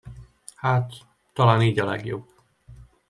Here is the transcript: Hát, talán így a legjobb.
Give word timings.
Hát, 0.55 0.91
talán 1.33 1.61
így 1.61 1.79
a 1.79 1.85
legjobb. 1.85 2.29